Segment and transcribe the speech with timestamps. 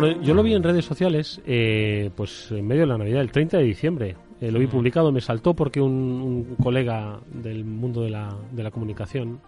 [0.00, 3.32] Bueno, yo lo vi en redes sociales, eh, pues en medio de la Navidad, el
[3.32, 4.16] 30 de diciembre.
[4.42, 8.62] Eh, lo vi publicado, me saltó porque un, un colega del mundo de la, de
[8.62, 9.40] la comunicación,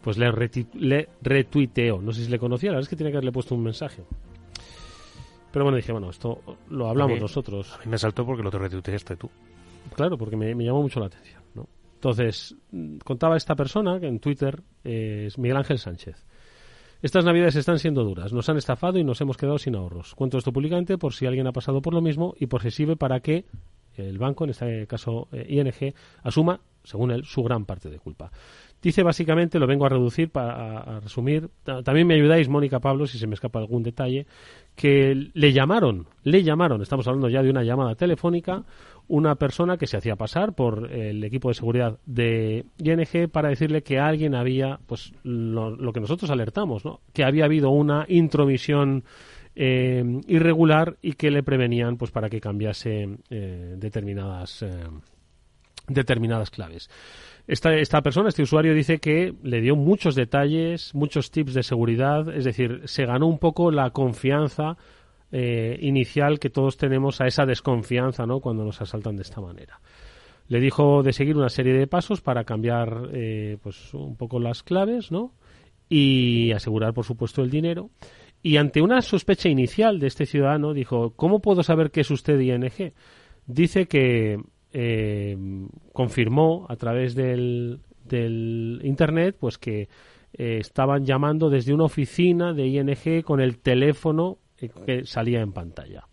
[0.00, 0.30] pues le,
[1.20, 2.00] retuiteó.
[2.00, 4.04] No sé si le conocía, la verdad es que tiene que haberle puesto un mensaje.
[5.50, 6.40] Pero bueno, dije, bueno, esto
[6.70, 7.74] lo hablamos A mí- nosotros.
[7.74, 9.28] A mí me saltó porque lo te retuiteaste tú.
[9.96, 11.42] Claro, porque me, me llamó mucho la atención.
[11.56, 11.66] ¿no?
[11.94, 16.24] Entonces, mm, contaba esta persona, que en Twitter eh, es Miguel Ángel Sánchez.
[17.02, 18.32] Estas navidades están siendo duras.
[18.32, 20.14] Nos han estafado y nos hemos quedado sin ahorros.
[20.14, 22.96] Cuento esto públicamente por si alguien ha pasado por lo mismo y por si sirve
[22.96, 23.44] para que
[23.96, 25.92] el banco, en este caso eh, ING,
[26.22, 28.30] asuma, según él, su gran parte de culpa.
[28.80, 31.50] Dice básicamente, lo vengo a reducir, para, a, resumir.
[31.62, 34.26] Ta- También me ayudáis, Mónica Pablo, si se me escapa algún detalle,
[34.74, 38.64] que le llamaron, le llamaron, estamos hablando ya de una llamada telefónica,
[39.08, 43.82] una persona que se hacía pasar por el equipo de seguridad de ING para decirle
[43.82, 47.00] que alguien había, pues lo, que nosotros alertamos, ¿no?
[47.12, 49.04] que había habido una intromisión
[49.54, 54.70] eh, irregular y que le prevenían pues para que cambiase eh, determinadas eh,
[55.88, 56.88] determinadas claves.
[57.46, 62.34] Esta, esta persona, este usuario, dice que le dio muchos detalles, muchos tips de seguridad,
[62.34, 64.76] es decir, se ganó un poco la confianza
[65.34, 68.40] eh, inicial que todos tenemos a esa desconfianza ¿no?
[68.40, 69.80] cuando nos asaltan de esta manera.
[70.48, 74.62] Le dijo de seguir una serie de pasos para cambiar eh, pues un poco las
[74.62, 75.32] claves ¿no?
[75.88, 77.88] y asegurar, por supuesto, el dinero.
[78.42, 82.38] Y ante una sospecha inicial de este ciudadano, dijo, ¿cómo puedo saber que es usted
[82.38, 82.92] ING?
[83.46, 84.38] Dice que
[84.74, 85.38] eh,
[85.94, 87.80] confirmó a través del,
[88.82, 89.88] Internet pues que
[90.34, 94.38] estaban llamando desde una oficina de ING con el teléfono
[94.68, 96.04] que salía en pantalla.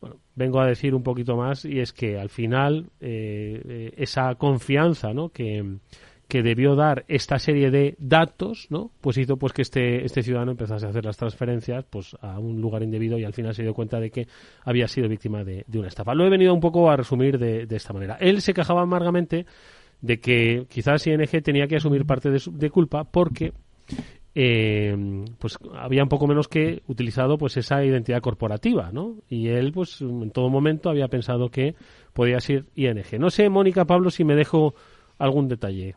[0.00, 5.14] Bueno, vengo a decir un poquito más y es que al final eh, esa confianza
[5.14, 5.30] ¿no?
[5.30, 5.78] que,
[6.28, 8.90] que debió dar esta serie de datos, ¿no?
[9.00, 12.60] Pues hizo pues que este, este ciudadano empezase a hacer las transferencias pues a un
[12.60, 14.26] lugar indebido y al final se dio cuenta de que
[14.64, 16.14] había sido víctima de, de una estafa.
[16.14, 18.18] Lo he venido un poco a resumir de, de esta manera.
[18.20, 19.46] Él se quejaba amargamente
[20.02, 23.54] de que quizás ING tenía que asumir parte de, su- de culpa porque
[24.34, 29.16] eh, pues había un poco menos que utilizado pues esa identidad corporativa, ¿no?
[29.28, 31.74] Y él pues en todo momento había pensado que
[32.12, 33.18] podía ser ING.
[33.18, 34.74] No sé, Mónica Pablo, si me dejo
[35.18, 35.94] algún detalle.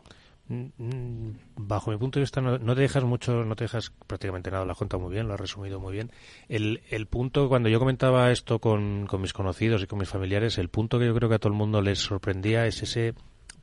[0.48, 4.50] Mm, Bajo mi punto de vista, no, no te dejas mucho, no te dejas prácticamente
[4.50, 6.10] nada, has contado muy bien, lo has resumido muy bien.
[6.48, 10.56] El, el punto, cuando yo comentaba esto con, con mis conocidos y con mis familiares,
[10.56, 13.14] el punto que yo creo que a todo el mundo les sorprendía es ese,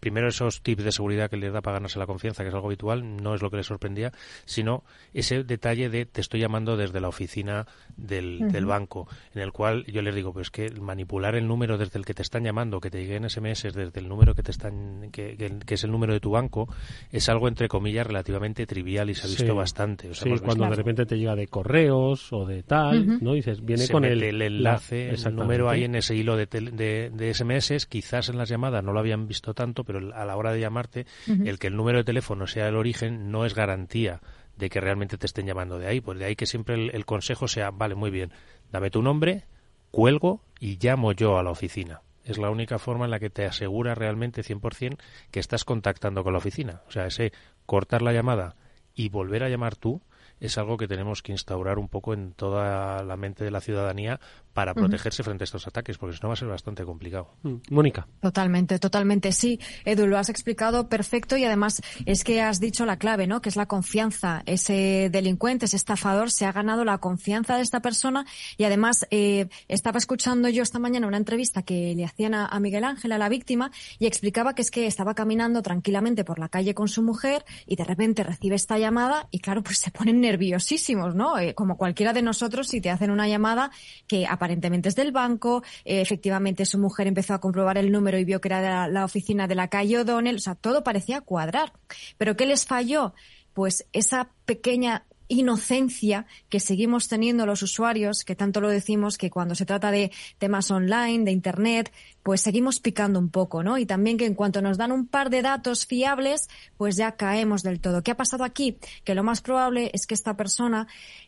[0.06, 2.68] primero esos tips de seguridad que les da para ganarse la confianza, que es algo
[2.68, 4.12] habitual, no es lo que les sorprendía,
[4.46, 4.84] sino
[5.16, 7.66] ese detalle de te estoy llamando desde la oficina
[7.98, 12.06] del, banco, en el cual yo les digo, pues que manipular el número desde el
[12.06, 15.36] que te están llamando, que te lleguen SMS desde el número que te están, que,
[15.38, 16.70] que- que es el número de tu banco,
[17.12, 19.58] es algo entre comillas relativamente trivial y se ha visto Sí.
[19.58, 20.10] bastante.
[20.12, 23.24] O sea, Sí, cuando de repente te llega de correos o de tal.
[23.24, 23.34] ¿no?
[23.34, 26.48] Dices, viene se con el, el la- enlace, el número ahí en ese hilo de,
[26.48, 30.26] tel- de, de SMS, quizás en las llamadas no lo habían visto tanto, pero a
[30.26, 33.54] la hora de llamarte, el que el número de teléfono sea el origen no es
[33.54, 34.22] garantía
[34.58, 36.02] de que realmente te estén llamando de ahí.
[36.02, 38.32] Pues de ahí que siempre el, el consejo sea, vale, muy bien,
[38.72, 39.46] dame tu nombre,
[39.92, 42.02] cuelgo y llamo yo a la oficina.
[42.24, 44.98] Es la única forma en la que te asegura realmente 100%
[45.30, 46.82] que estás contactando con la oficina.
[46.88, 47.32] O sea, ese
[47.66, 48.56] cortar la llamada
[48.96, 50.02] y volver a llamar tú
[50.40, 54.20] es algo que tenemos que instaurar un poco en toda la mente de la ciudadanía
[54.54, 57.34] para protegerse frente a estos ataques, porque si no va a ser bastante complicado.
[57.44, 58.08] Mm, Mónica.
[58.22, 59.34] Totalmente, totalmente.
[59.34, 63.42] Sí, Edu, lo has explicado perfecto y además es que has dicho la clave, ¿no?
[63.42, 64.44] Que es la confianza.
[64.46, 68.26] Ese delincuente, ese estafador se ha ganado la confianza de esta persona
[68.58, 72.60] y además eh, estaba escuchando yo esta mañana una entrevista que le hacían a, a
[72.62, 76.48] Miguel Ángel, a la víctima, y explicaba que es que estaba caminando tranquilamente por la
[76.48, 80.22] calle con su mujer y de repente recibe esta llamada y claro, pues se ponen
[80.26, 81.38] nerviosísimos, ¿no?
[81.38, 83.72] Eh, como cualquiera de nosotros si te hacen una llamada
[84.08, 88.26] que aparentemente es del banco, eh, efectivamente su mujer empezó a comprobar el número y
[88.26, 91.22] vio que era de la, la oficina de la calle O'Donnell, o sea, todo parecía
[91.22, 91.74] cuadrar.
[92.18, 93.14] Pero ¿qué les falló?
[93.54, 99.56] Pues esa pequeña inocencia que seguimos teniendo los usuarios, que tanto lo decimos que cuando
[99.56, 101.92] se trata de temas online, de internet,
[102.24, 103.78] pues seguimos picando un poco, ¿no?
[103.78, 107.62] Y también que en cuanto nos dan un par de datos fiables, pues ya caemos
[107.64, 108.02] del todo.
[108.02, 108.78] ¿Qué ha pasado aquí?
[109.04, 110.88] Que lo más probable es que esta persona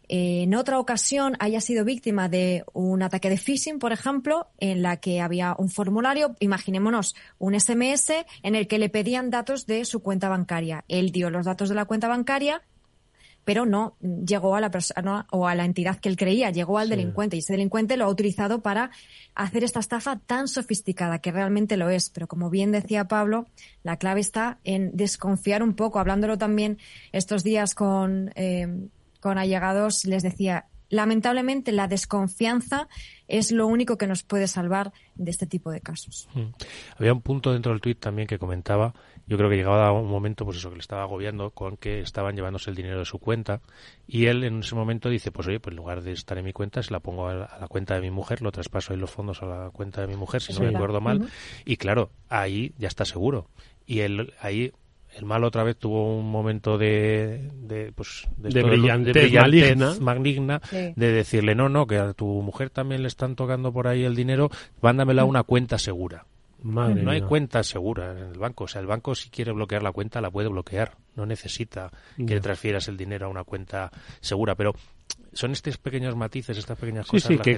[0.09, 4.81] eh, en otra ocasión haya sido víctima de un ataque de phishing, por ejemplo, en
[4.81, 9.85] la que había un formulario, imaginémonos, un SMS en el que le pedían datos de
[9.85, 10.85] su cuenta bancaria.
[10.87, 12.63] Él dio los datos de la cuenta bancaria,
[13.47, 16.87] pero no llegó a la persona o a la entidad que él creía, llegó al
[16.87, 16.95] Sí.
[16.97, 18.91] delincuente y ese delincuente lo ha utilizado para
[19.35, 22.09] hacer esta estafa tan sofisticada que realmente lo es.
[22.09, 23.47] Pero como bien decía Pablo,
[23.83, 26.77] la clave está en desconfiar un poco, hablándolo también
[27.13, 28.67] estos días con, eh,
[29.21, 32.89] con allegados, les decía, lamentablemente la desconfianza
[33.29, 36.27] es lo único que nos puede salvar de este tipo de casos.
[36.33, 36.47] Mm.
[36.97, 38.93] Había un punto dentro del tuit también que comentaba,
[39.27, 42.35] yo creo que llegaba un momento, pues eso, que le estaba agobiando con que estaban
[42.35, 43.61] llevándose el dinero de su cuenta
[44.07, 46.53] y él en ese momento dice, pues oye, pues en lugar de estar en mi
[46.53, 49.43] cuenta, se la pongo a la, cuenta de mi mujer, lo traspaso ahí los fondos
[49.43, 51.29] a la cuenta de mi mujer, si no me acuerdo mal,
[51.65, 53.47] y claro, ahí ya está seguro.
[53.85, 54.71] Y él ahí
[55.15, 61.55] el mal otra vez tuvo un momento de, de, pues, de, brillantez, maligna, de decirle,
[61.55, 64.49] no, no, que a tu mujer también le están tocando por ahí el dinero,
[64.81, 66.25] mándamela a una cuenta segura.
[66.67, 68.65] No hay cuenta segura en el banco.
[68.65, 70.97] O sea, el banco si quiere bloquear la cuenta la puede bloquear.
[71.15, 74.55] No necesita que le transfieras el dinero a una cuenta segura.
[74.55, 74.73] Pero
[75.37, 77.27] son estos pequeños matices, estas pequeñas cosas.
[77.27, 77.55] Sí, que,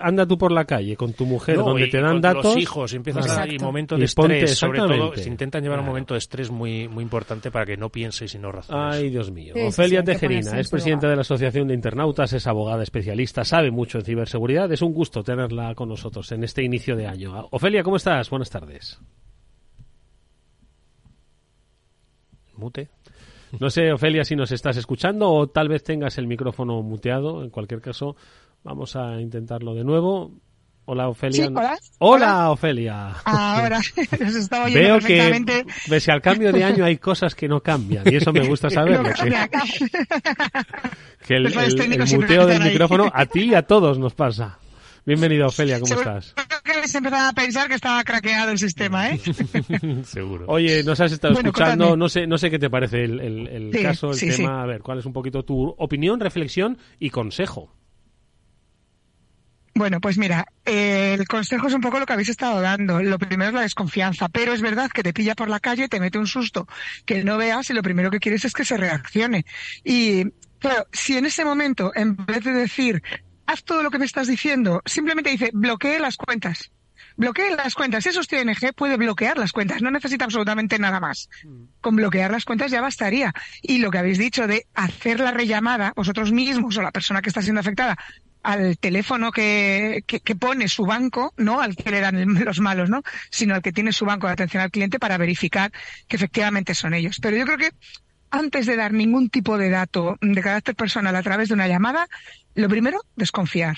[0.00, 2.44] anda tú por la calle con tu mujer donde te dan datos.
[2.44, 6.14] Los hijos, empiezas a un momento de estrés, sobre todo, se intentan llevar un momento
[6.14, 8.96] de estrés muy, muy importante para que no pienses y no razones.
[8.96, 9.54] Ay, Dios mío.
[9.66, 14.04] Ofelia Tejerina es presidenta de la Asociación de Internautas, es abogada especialista, sabe mucho en
[14.04, 14.70] ciberseguridad.
[14.72, 17.48] Es un gusto tenerla con nosotros en este inicio de año.
[17.50, 18.30] Ofelia, ¿cómo estás?
[18.30, 19.00] Buenas tardes.
[22.54, 22.88] Mute.
[23.58, 27.42] No sé, Ofelia, si nos estás escuchando o tal vez tengas el micrófono muteado.
[27.42, 28.16] En cualquier caso,
[28.64, 30.32] vamos a intentarlo de nuevo.
[30.88, 31.50] Hola, Ofelia.
[31.98, 32.50] hola.
[32.50, 33.08] Ofelia.
[33.24, 33.80] Ahora,
[34.20, 38.04] nos estaba oyendo Veo que, pese al cambio de año, hay cosas que no cambian.
[38.06, 39.00] Y eso me gusta saber.
[41.26, 41.52] que, el,
[42.14, 44.60] muteo del micrófono a ti y a todos nos pasa.
[45.06, 46.34] Bienvenida, Ofelia, ¿cómo estás?
[46.64, 49.20] que se empezaba a pensar que estaba craqueado el sistema, ¿eh?
[50.04, 50.46] Seguro.
[50.48, 54.18] Oye, nos has estado escuchando, no sé, no sé qué te parece el, caso, el
[54.18, 54.62] tema.
[54.62, 57.72] A ver, ¿cuál es un poquito tu opinión, reflexión y consejo?
[59.76, 63.00] Bueno, pues mira, el consejo es un poco lo que habéis estado dando.
[63.00, 66.00] Lo primero es la desconfianza, pero es verdad que te pilla por la calle, te
[66.00, 66.66] mete un susto
[67.04, 69.44] que no veas y lo primero que quieres es que se reaccione.
[69.84, 70.24] Y
[70.58, 73.02] claro, si en ese momento, en vez de decir,
[73.46, 74.82] haz todo lo que me estás diciendo.
[74.84, 76.70] Simplemente dice, bloquee las cuentas.
[77.16, 78.04] Bloquee las cuentas.
[78.04, 79.80] Si eso es TNG, puede bloquear las cuentas.
[79.80, 81.28] No necesita absolutamente nada más.
[81.44, 81.64] Mm.
[81.80, 83.32] Con bloquear las cuentas ya bastaría.
[83.62, 87.30] Y lo que habéis dicho de hacer la rellamada, vosotros mismos o la persona que
[87.30, 87.96] está siendo afectada,
[88.42, 93.02] al teléfono que, que, pone su banco, no al que le dan los malos, ¿no?
[93.28, 95.72] Sino al que tiene su banco de atención al cliente para verificar
[96.06, 97.18] que efectivamente son ellos.
[97.20, 97.70] Pero yo creo que
[98.30, 102.08] antes de dar ningún tipo de dato de carácter personal a través de una llamada,
[102.54, 103.76] lo primero, desconfiar.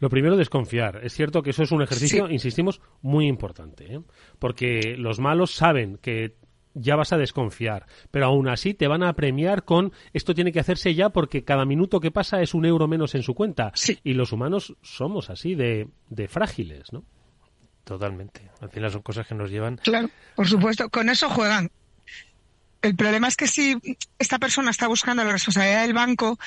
[0.00, 1.00] Lo primero, desconfiar.
[1.02, 4.00] Es cierto que eso es un ejercicio, insistimos, muy importante, ¿eh?
[4.38, 6.36] porque los malos saben que
[6.74, 10.60] ya vas a desconfiar, pero aún así te van a premiar con esto tiene que
[10.60, 13.72] hacerse ya porque cada minuto que pasa es un euro menos en su cuenta.
[14.04, 17.04] Y los humanos somos así de, de frágiles, ¿no?
[17.84, 18.50] Totalmente.
[18.60, 19.76] Al final son cosas que nos llevan.
[19.76, 20.90] Claro, por supuesto.
[20.90, 21.70] Con eso juegan.
[22.82, 23.76] El problema es que si
[24.18, 26.38] esta persona está buscando la responsabilidad del banco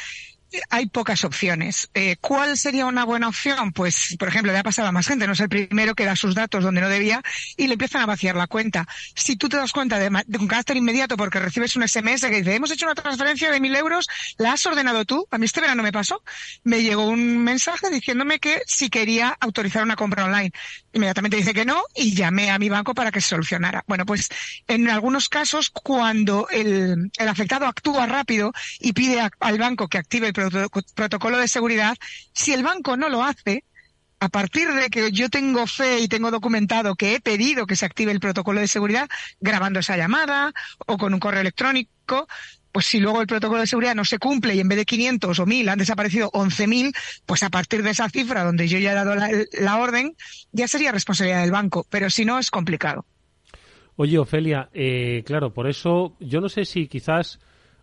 [0.70, 1.90] hay pocas opciones.
[1.94, 3.72] Eh, ¿Cuál sería una buena opción?
[3.72, 6.16] Pues, por ejemplo, le ha pasado a más gente, no es el primero que da
[6.16, 7.22] sus datos donde no debía
[7.58, 8.88] y le empiezan a vaciar la cuenta.
[9.16, 12.56] Si tú te das cuenta de, un carácter inmediato porque recibes un SMS que dice,
[12.56, 15.28] hemos hecho una transferencia de mil euros, ¿la has ordenado tú?
[15.32, 16.22] A mí este verano me pasó.
[16.64, 20.52] Me llegó un mensaje diciéndome que si quería autorizar una compra online.
[20.94, 23.84] Inmediatamente dice que no y llamé a mi banco para que se solucionara.
[23.88, 24.28] Bueno, pues
[24.68, 30.28] en algunos casos, cuando el, el afectado actúa rápido y pide al banco que active
[30.28, 30.34] el
[30.96, 31.96] protocolo de seguridad,
[32.34, 33.64] si el banco no lo hace,
[34.22, 37.86] a partir de que yo tengo fe y tengo documentado que he pedido que se
[37.86, 40.54] active el protocolo de seguridad, grabando esa llamada
[40.86, 42.28] o con un correo electrónico,
[42.72, 45.40] pues si luego el protocolo de seguridad no se cumple y en vez de 500
[45.40, 46.96] o 1000 han desaparecido 11.000,
[47.26, 50.16] pues a partir de esa cifra donde yo ya he dado la, orden,
[50.52, 53.06] ya sería responsabilidad del banco, pero si no es complicado.
[53.96, 57.40] Oye, Ofelia, eh, claro, por eso yo no sé si quizás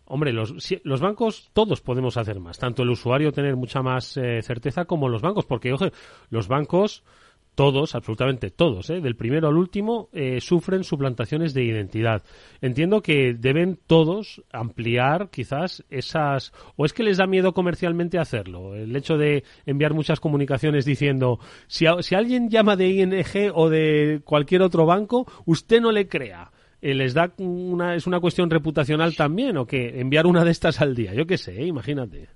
[0.09, 4.41] Hombre, los, los bancos todos podemos hacer más, tanto el usuario tener mucha más eh,
[4.43, 5.93] certeza como los bancos, porque oje,
[6.31, 7.05] los bancos
[7.59, 9.01] todos, absolutamente todos, ¿eh?
[9.01, 12.23] del primero al último, eh, sufren suplantaciones de identidad.
[12.61, 16.53] Entiendo que deben todos ampliar quizás esas...
[16.77, 18.77] ¿O es que les da miedo comercialmente hacerlo?
[18.77, 24.21] El hecho de enviar muchas comunicaciones diciendo, si, si alguien llama de ING o de
[24.25, 26.53] cualquier otro banco, usted no le crea.
[26.81, 30.81] Eh, les da una, es una cuestión reputacional también o que enviar una de estas
[30.81, 32.29] al día, yo qué sé, imagínate.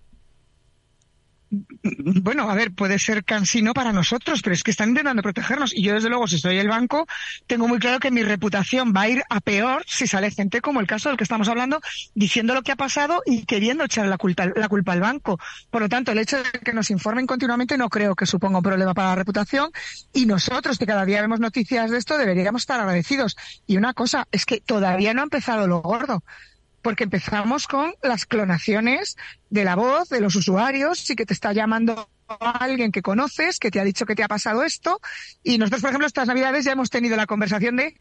[2.23, 5.75] Bueno, a ver, puede ser cansino para nosotros, pero es que están intentando protegernos.
[5.75, 7.07] Y yo, desde luego, si soy el banco,
[7.47, 10.81] tengo muy claro que mi reputación va a ir a peor si sale gente como
[10.81, 11.81] el caso del que estamos hablando,
[12.15, 15.39] diciendo lo que ha pasado y queriendo echar la culpa, la culpa al banco.
[15.71, 18.65] Por lo tanto, el hecho de que nos informen continuamente no creo que suponga un
[18.65, 19.71] problema para la reputación.
[20.15, 23.37] Y nosotros, que cada día vemos noticias de esto, deberíamos estar agradecidos.
[23.67, 26.23] Y una cosa, es que todavía no ha empezado lo gordo
[26.83, 29.17] porque empezamos con las clonaciones
[29.51, 32.09] de la voz de los usuarios y que te está llamando
[32.39, 35.01] alguien que conoces, que te ha dicho que te ha pasado esto.
[35.43, 37.95] Y nosotros, por ejemplo, estas navidades ya hemos tenido la conversación de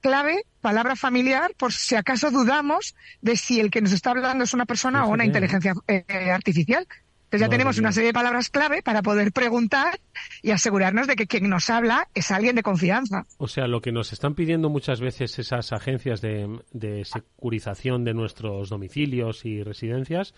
[0.00, 4.54] clave, palabra familiar, por si acaso dudamos de si el que nos está hablando es
[4.54, 6.86] una persona o una inteligencia eh, artificial.
[7.28, 10.00] Entonces ya tenemos una serie de palabras clave para poder preguntar
[10.40, 13.26] y asegurarnos de que quien nos habla es alguien de confianza.
[13.36, 18.14] O sea, lo que nos están pidiendo muchas veces esas agencias de, de securización de
[18.14, 20.32] nuestros domicilios y residencias,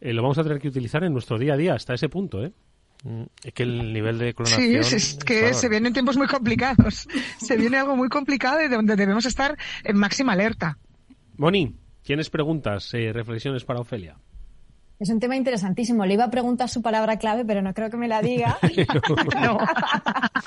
[0.00, 2.42] eh, lo vamos a tener que utilizar en nuestro día a día hasta ese punto,
[2.42, 2.50] ¿eh?
[3.04, 4.84] Mm, es que el nivel de clonación...
[4.84, 7.06] Sí, es, que se vienen tiempos muy complicados.
[7.38, 9.54] se viene algo muy complicado y de donde debemos estar
[9.84, 10.78] en máxima alerta.
[11.36, 14.16] Moni, ¿tienes preguntas, eh, reflexiones para Ofelia?
[14.98, 16.06] Es un tema interesantísimo.
[16.06, 18.58] Le iba a preguntar su palabra clave, pero no creo que me la diga.
[19.42, 19.58] no.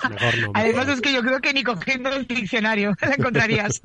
[0.09, 0.51] Mejor no.
[0.55, 3.81] Además es que yo creo que ni cogiendo el diccionario la encontrarías.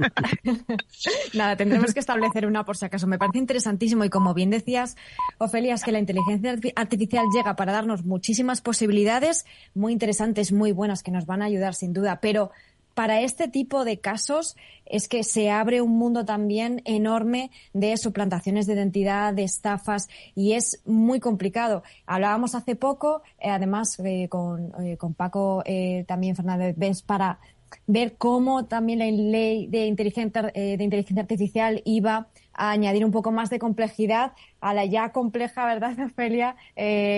[1.34, 3.06] Nada, tendremos que establecer una por si acaso.
[3.06, 4.96] Me parece interesantísimo y como bien decías,
[5.38, 9.44] Ofelia, es que la inteligencia artificial llega para darnos muchísimas posibilidades
[9.74, 12.50] muy interesantes, muy buenas, que nos van a ayudar sin duda, pero
[12.94, 18.66] para este tipo de casos es que se abre un mundo también enorme de suplantaciones
[18.66, 21.82] de identidad, de estafas, y es muy complicado.
[22.06, 25.62] Hablábamos hace poco, eh, además eh, con, eh, con, Paco
[26.06, 27.38] también Fernández Benz, para
[27.86, 33.32] ver cómo también la ley de inteligencia, de inteligencia artificial iba a añadir un poco
[33.32, 36.56] más de complejidad a la ya compleja, ¿verdad, Ofelia?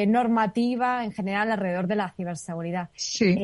[0.09, 2.89] normativa en general alrededor de la ciberseguridad.
[2.95, 3.37] Sí.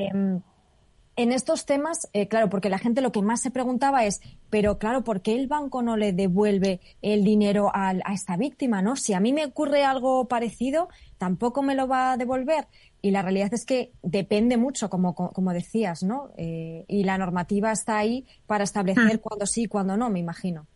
[1.14, 4.78] En estos temas, eh, claro, porque la gente lo que más se preguntaba es, pero
[4.78, 8.80] claro, ¿por qué el banco no le devuelve el dinero a, a esta víctima?
[8.80, 8.96] ¿no?
[8.96, 10.88] Si a mí me ocurre algo parecido,
[11.18, 12.66] tampoco me lo va a devolver.
[13.02, 16.30] Y la realidad es que depende mucho, como, como decías, ¿no?
[16.36, 19.20] Eh, y la normativa está ahí para establecer hmm.
[19.20, 20.66] cuándo sí y cuándo no, me imagino.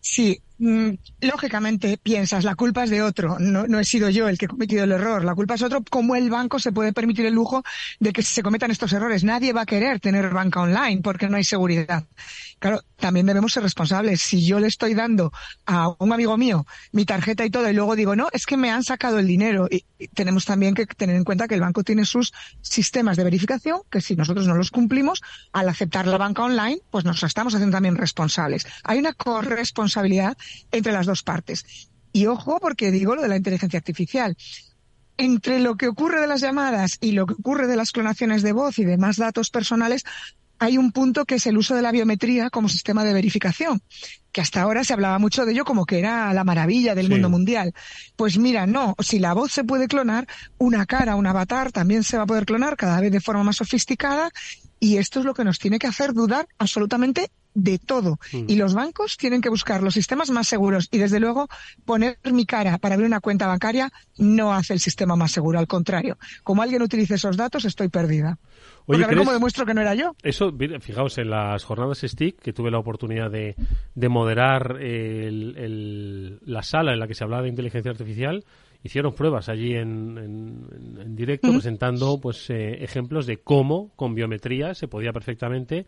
[0.00, 4.38] Sí, mm, lógicamente piensas, la culpa es de otro, no, no he sido yo el
[4.38, 7.26] que he cometido el error, la culpa es otro, ¿cómo el banco se puede permitir
[7.26, 7.62] el lujo
[8.00, 9.24] de que se cometan estos errores?
[9.24, 12.04] Nadie va a querer tener banca online porque no hay seguridad.
[12.58, 14.22] Claro, también debemos ser responsables.
[14.22, 15.30] Si yo le estoy dando
[15.66, 18.70] a un amigo mío mi tarjeta y todo y luego digo, no, es que me
[18.70, 19.84] han sacado el dinero, y,
[20.14, 22.32] tenemos también que tener en cuenta que el banco tiene sus
[22.62, 25.22] sistemas de verificación, que si nosotros no los cumplimos,
[25.52, 28.66] al aceptar la banca online, pues nos estamos haciendo también responsables.
[28.84, 30.36] Hay una corresponsabilidad
[30.72, 31.64] entre las dos partes.
[32.12, 34.36] Y ojo, porque digo lo de la inteligencia artificial
[35.18, 38.52] entre lo que ocurre de las llamadas y lo que ocurre de las clonaciones de
[38.52, 40.04] voz y demás datos personales,
[40.58, 43.82] hay un punto que es el uso de la biometría como sistema de verificación,
[44.32, 47.28] que hasta ahora se hablaba mucho de ello como que era la maravilla del mundo
[47.28, 47.74] mundial.
[48.16, 50.26] Pues mira, no, si la voz se puede clonar,
[50.56, 53.56] una cara, un avatar también se va a poder clonar cada vez de forma más
[53.56, 54.30] sofisticada
[54.80, 58.18] y esto es lo que nos tiene que hacer dudar absolutamente de todo.
[58.32, 58.44] Mm.
[58.48, 60.88] Y los bancos tienen que buscar los sistemas más seguros.
[60.92, 61.48] Y desde luego,
[61.84, 65.58] poner mi cara para abrir una cuenta bancaria no hace el sistema más seguro.
[65.58, 68.38] Al contrario, como alguien utilice esos datos, estoy perdida.
[68.84, 70.14] Oye, a ver cómo demuestro que no era yo.
[70.22, 73.56] Eso, fijaos, en las jornadas STIC, que tuve la oportunidad de,
[73.94, 78.44] de moderar la sala en la que se hablaba de inteligencia artificial,
[78.86, 84.88] hicieron pruebas allí en, en, directo presentando pues eh, ejemplos de cómo con biometría se
[84.88, 85.86] podía perfectamente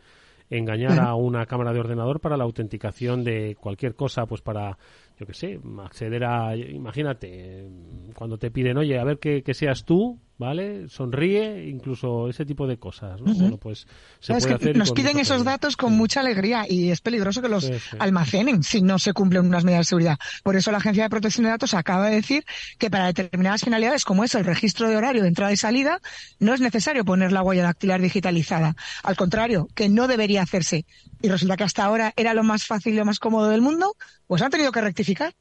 [0.50, 4.78] engañar a una cámara de ordenador para la autenticación de cualquier cosa, pues para
[5.18, 7.68] yo qué sé, acceder a, imagínate,
[8.14, 10.88] cuando te piden, oye, a ver que, seas tú, ¿vale?
[10.88, 13.34] Sonríe, incluso ese tipo de cosas, ¿no?
[13.34, 13.86] Bueno, pues
[14.20, 17.70] se puede hacer Nos piden esos datos con mucha alegría y es peligroso que los
[17.98, 20.18] almacenen si no se cumplen unas medidas de seguridad.
[20.44, 22.44] Por eso la Agencia de Protección de Datos acaba de decir
[22.78, 26.00] que para determinadas finalidades, como es el registro de horario de entrada y salida,
[26.38, 28.76] no es necesario poner la huella dactilar digitalizada.
[29.02, 30.86] Al contrario, que no debería hacerse.
[31.20, 33.96] Y resulta que hasta ahora era lo más fácil y lo más cómodo del mundo,
[34.28, 35.34] pues han tenido que rectificar.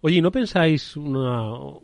[0.00, 1.16] Oye, ¿no pensáis, un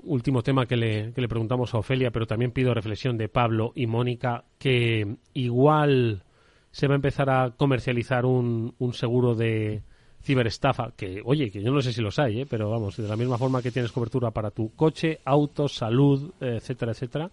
[0.04, 3.73] último tema que le, que le preguntamos a Ofelia, pero también pido reflexión de Pablo
[3.75, 6.23] y Mónica, que igual
[6.71, 9.83] se va a empezar a comercializar un, un seguro de
[10.23, 12.47] ciberestafa, que oye, que yo no sé si los hay, ¿eh?
[12.49, 16.92] pero vamos, de la misma forma que tienes cobertura para tu coche, auto, salud, etcétera,
[16.92, 17.30] etcétera,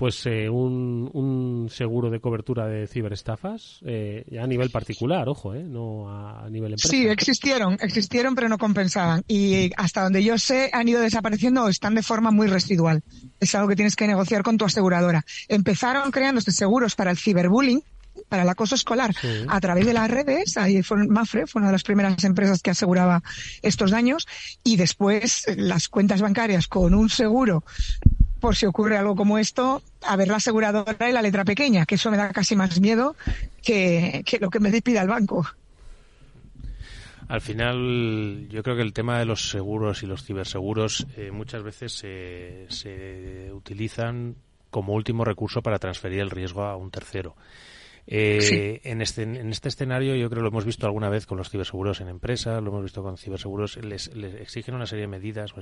[0.00, 5.54] pues eh, un, un, seguro de cobertura de ciberestafas eh, ya a nivel particular, ojo,
[5.54, 6.88] eh, no a, nivel empresa.
[6.88, 9.22] Sí, existieron, existieron, pero no compensaban.
[9.28, 13.02] Y hasta donde yo sé, han ido desapareciendo o están de forma muy residual.
[13.40, 15.22] Es algo que tienes que negociar con tu aseguradora.
[15.48, 17.82] Empezaron creando estos seguros para el ciberbullying,
[18.30, 19.14] para el acoso escolar
[19.48, 20.56] a través de las redes.
[20.56, 23.22] Ahí fue Mafre, fue una de las primeras empresas que aseguraba
[23.60, 24.26] estos daños.
[24.64, 27.64] Y después las cuentas bancarias con un seguro
[28.40, 31.96] por si ocurre algo como esto, a ver la aseguradora y la letra pequeña, que
[31.96, 33.14] eso me da casi más miedo
[33.62, 35.46] que, que lo que me pida el banco.
[37.28, 41.62] Al final, yo creo que el tema de los seguros y los ciberseguros eh, muchas
[41.62, 44.34] veces se utilizan
[44.70, 47.36] como último recurso para transferir el riesgo a un tercero.
[48.06, 51.38] Eh, en, este, en este escenario yo creo que lo hemos visto alguna vez con
[51.38, 55.08] los ciberseguros en empresas, lo hemos visto con ciberseguros, les, les exigen una serie de
[55.08, 55.52] medidas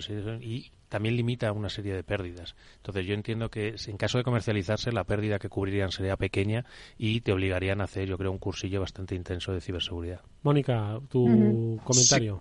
[0.41, 2.55] y también limita una serie de pérdidas.
[2.77, 6.65] Entonces yo entiendo que en caso de comercializarse la pérdida que cubrirían sería pequeña
[6.97, 10.23] y te obligarían a hacer yo creo un cursillo bastante intenso de ciberseguridad.
[10.43, 12.39] Mónica, tu comentario.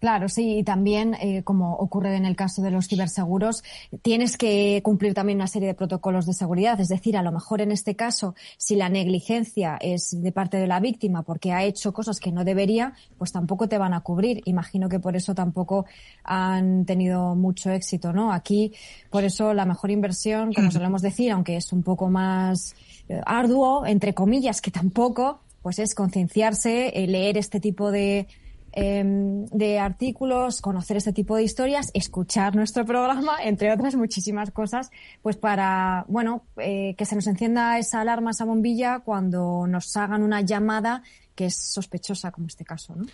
[0.00, 3.64] Claro, sí, y también, eh, como ocurre en el caso de los ciberseguros,
[4.02, 6.80] tienes que cumplir también una serie de protocolos de seguridad.
[6.80, 10.68] Es decir, a lo mejor en este caso, si la negligencia es de parte de
[10.68, 14.40] la víctima porque ha hecho cosas que no debería, pues tampoco te van a cubrir.
[14.44, 15.86] Imagino que por eso tampoco
[16.22, 18.32] han tenido mucho éxito, ¿no?
[18.32, 18.72] Aquí,
[19.10, 22.76] por eso la mejor inversión, como solemos decir, aunque es un poco más
[23.08, 28.28] eh, arduo, entre comillas, que tampoco, pues es concienciarse, eh, leer este tipo de
[28.72, 34.90] Em, de artículos, conocer este tipo de historias, escuchar nuestro programa, entre otras muchísimas cosas,
[35.22, 40.22] pues para, bueno, eh, que se nos encienda esa alarma, esa bombilla cuando nos hagan
[40.22, 41.02] una llamada
[41.34, 43.06] que es sospechosa, como este caso, ¿no?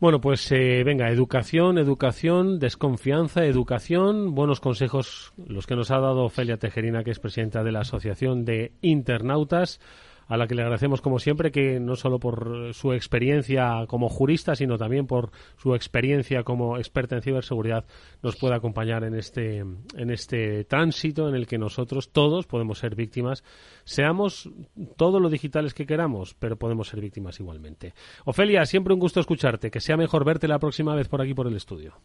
[0.00, 6.24] Bueno, pues eh, venga, educación, educación, desconfianza, educación, buenos consejos los que nos ha dado
[6.24, 9.80] Ofelia Tejerina, que es presidenta de la Asociación de Internautas
[10.26, 14.54] a la que le agradecemos como siempre que no solo por su experiencia como jurista,
[14.54, 17.84] sino también por su experiencia como experta en ciberseguridad
[18.22, 22.94] nos pueda acompañar en este en este tránsito en el que nosotros todos podemos ser
[22.94, 23.44] víctimas,
[23.84, 24.50] seamos
[24.96, 27.94] todo lo digitales que queramos, pero podemos ser víctimas igualmente.
[28.24, 31.46] Ofelia, siempre un gusto escucharte, que sea mejor verte la próxima vez por aquí por
[31.46, 32.00] el estudio.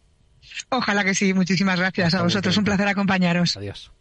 [0.70, 3.58] Ojalá que sí, muchísimas gracias a vosotros, un placer acompañaros.
[3.58, 3.92] Adiós.